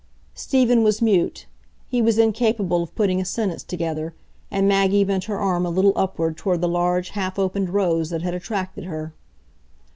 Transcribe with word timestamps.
Stephen 0.33 0.81
was 0.81 0.99
mute; 0.99 1.45
he 1.87 2.01
was 2.01 2.17
incapable 2.17 2.81
of 2.81 2.95
putting 2.95 3.21
a 3.21 3.23
sentence 3.23 3.61
together, 3.61 4.15
and 4.49 4.67
Maggie 4.67 5.03
bent 5.03 5.25
her 5.25 5.37
arm 5.37 5.63
a 5.63 5.69
little 5.69 5.93
upward 5.95 6.35
toward 6.37 6.59
the 6.59 6.67
large 6.67 7.09
half 7.09 7.37
opened 7.37 7.69
rose 7.69 8.09
that 8.09 8.23
had 8.23 8.33
attracted 8.33 8.85
her. 8.85 9.13